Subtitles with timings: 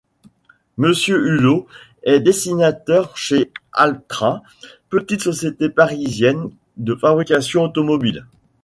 [0.77, 1.67] Monsieur Hulot
[2.01, 4.41] est dessinateur chez Altra,
[4.89, 8.25] petite société parisienne de fabrication automobile.